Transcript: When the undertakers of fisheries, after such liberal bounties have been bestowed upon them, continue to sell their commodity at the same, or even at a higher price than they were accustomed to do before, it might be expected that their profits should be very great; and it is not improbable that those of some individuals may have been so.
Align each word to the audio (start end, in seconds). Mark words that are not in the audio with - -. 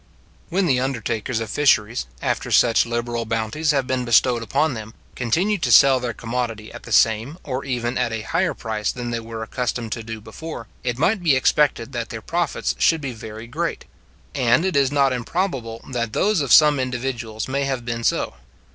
When 0.49 0.65
the 0.65 0.79
undertakers 0.79 1.39
of 1.39 1.51
fisheries, 1.51 2.07
after 2.23 2.49
such 2.49 2.87
liberal 2.87 3.23
bounties 3.23 3.69
have 3.69 3.85
been 3.85 4.03
bestowed 4.03 4.41
upon 4.41 4.73
them, 4.73 4.95
continue 5.15 5.59
to 5.59 5.71
sell 5.71 5.99
their 5.99 6.11
commodity 6.11 6.73
at 6.73 6.81
the 6.89 6.91
same, 6.91 7.37
or 7.43 7.63
even 7.65 7.99
at 7.99 8.11
a 8.11 8.23
higher 8.23 8.55
price 8.55 8.91
than 8.91 9.11
they 9.11 9.19
were 9.19 9.43
accustomed 9.43 9.91
to 9.91 10.01
do 10.01 10.19
before, 10.19 10.65
it 10.83 10.97
might 10.97 11.21
be 11.21 11.35
expected 11.35 11.91
that 11.91 12.09
their 12.09 12.19
profits 12.23 12.73
should 12.79 12.99
be 12.99 13.11
very 13.13 13.45
great; 13.45 13.85
and 14.33 14.65
it 14.65 14.75
is 14.75 14.91
not 14.91 15.13
improbable 15.13 15.85
that 15.91 16.13
those 16.13 16.41
of 16.41 16.51
some 16.51 16.79
individuals 16.79 17.47
may 17.47 17.65
have 17.65 17.85
been 17.85 18.03
so. 18.03 18.33